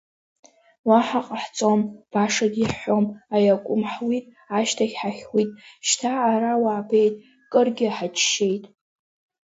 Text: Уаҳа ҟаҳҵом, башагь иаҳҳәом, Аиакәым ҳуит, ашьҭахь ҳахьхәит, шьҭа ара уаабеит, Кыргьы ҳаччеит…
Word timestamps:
Уаҳа 0.87 1.21
ҟаҳҵом, 1.27 1.81
башагь 2.11 2.57
иаҳҳәом, 2.59 3.05
Аиакәым 3.35 3.81
ҳуит, 3.91 4.25
ашьҭахь 4.57 4.95
ҳахьхәит, 5.01 5.49
шьҭа 5.87 6.11
ара 6.33 6.53
уаабеит, 6.63 7.15
Кыргьы 7.51 7.87
ҳаччеит… 7.95 8.63